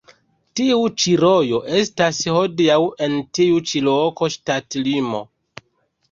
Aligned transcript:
Tiu 0.59 0.77
ĉi 1.01 1.11
rojo 1.23 1.57
estas 1.79 2.21
hodiaŭ 2.37 2.77
en 3.07 3.17
tiu 3.39 3.59
ĉi 3.73 3.83
loko 3.89 4.31
ŝtatlimo. 4.37 5.21